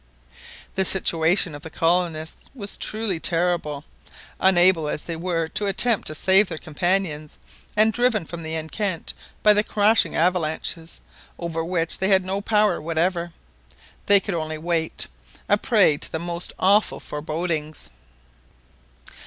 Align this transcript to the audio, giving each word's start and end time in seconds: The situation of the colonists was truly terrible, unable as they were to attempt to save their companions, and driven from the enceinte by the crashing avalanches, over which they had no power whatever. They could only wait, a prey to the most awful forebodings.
The 0.73 0.83
situation 0.83 1.53
of 1.53 1.61
the 1.61 1.69
colonists 1.69 2.49
was 2.55 2.75
truly 2.75 3.19
terrible, 3.19 3.83
unable 4.39 4.89
as 4.89 5.03
they 5.03 5.15
were 5.15 5.47
to 5.49 5.67
attempt 5.67 6.07
to 6.07 6.15
save 6.15 6.49
their 6.49 6.57
companions, 6.57 7.37
and 7.77 7.93
driven 7.93 8.25
from 8.25 8.41
the 8.41 8.55
enceinte 8.55 9.13
by 9.43 9.53
the 9.53 9.63
crashing 9.63 10.15
avalanches, 10.15 11.01
over 11.37 11.63
which 11.63 11.99
they 11.99 12.07
had 12.07 12.25
no 12.25 12.41
power 12.41 12.81
whatever. 12.81 13.31
They 14.07 14.19
could 14.19 14.33
only 14.33 14.57
wait, 14.57 15.05
a 15.47 15.55
prey 15.59 15.97
to 15.97 16.11
the 16.11 16.17
most 16.17 16.51
awful 16.57 16.99
forebodings. 16.99 17.91